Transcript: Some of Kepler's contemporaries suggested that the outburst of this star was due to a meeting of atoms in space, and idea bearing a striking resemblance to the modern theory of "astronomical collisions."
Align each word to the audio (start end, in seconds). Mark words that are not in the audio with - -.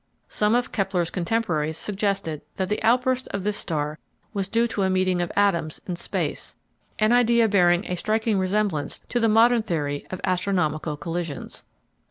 Some 0.29 0.55
of 0.55 0.71
Kepler's 0.71 1.11
contemporaries 1.11 1.77
suggested 1.77 2.41
that 2.57 2.69
the 2.69 2.81
outburst 2.81 3.27
of 3.27 3.43
this 3.43 3.55
star 3.57 3.99
was 4.33 4.47
due 4.49 4.65
to 4.65 4.81
a 4.81 4.89
meeting 4.89 5.21
of 5.21 5.31
atoms 5.35 5.79
in 5.85 5.95
space, 5.95 6.55
and 6.97 7.13
idea 7.13 7.47
bearing 7.47 7.85
a 7.85 7.95
striking 7.95 8.39
resemblance 8.39 8.97
to 9.09 9.19
the 9.19 9.29
modern 9.29 9.61
theory 9.61 10.07
of 10.09 10.19
"astronomical 10.23 10.97
collisions." 10.97 11.65